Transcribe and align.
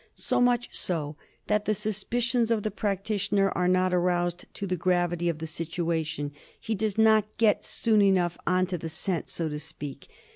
So 0.15 0.41
much 0.41 0.75
so, 0.75 1.15
that 1.45 1.65
the 1.65 1.75
suspicions 1.75 2.49
of 2.49 2.63
the 2.63 2.71
practitioner 2.71 3.49
are 3.51 3.67
not 3.67 3.93
aroused 3.93 4.45
to 4.55 4.65
the 4.65 4.75
gravity 4.75 5.29
of 5.29 5.37
the 5.37 5.45
situation; 5.45 6.31
he 6.59 6.73
does 6.73 6.97
not 6.97 7.27
get 7.37 7.63
soon 7.63 8.01
enough 8.01 8.35
on 8.47 8.65
to 8.65 8.79
the 8.79 8.89
scent, 8.89 9.29
so 9.29 9.47
to 9.47 9.59
speak. 9.59 10.07